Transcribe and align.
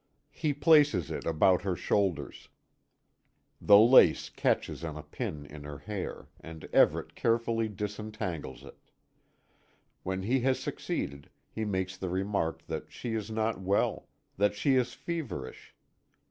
He 0.31 0.51
places 0.51 1.11
it 1.11 1.27
about 1.27 1.61
her 1.61 1.75
shoulders 1.75 2.49
the 3.61 3.77
lace 3.77 4.29
catches 4.31 4.83
on 4.83 4.97
a 4.97 5.03
pin 5.03 5.45
in 5.45 5.63
her 5.63 5.77
hair, 5.77 6.27
and 6.39 6.67
Everet 6.73 7.13
carefully 7.13 7.69
disentangles 7.69 8.63
it. 8.63 8.79
When 10.01 10.23
he 10.23 10.39
has 10.39 10.59
succeeded, 10.59 11.29
he 11.51 11.65
makes 11.65 11.97
the 11.97 12.09
remark 12.09 12.65
that 12.65 12.91
she 12.91 13.13
is 13.13 13.29
not 13.29 13.61
well 13.61 14.07
that 14.37 14.55
she 14.55 14.73
is 14.73 14.95
feverish. 14.95 15.75